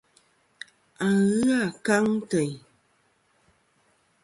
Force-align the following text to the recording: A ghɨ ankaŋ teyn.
A 1.05 1.07
ghɨ 1.41 1.51
ankaŋ 1.63 2.05
teyn. 2.29 2.53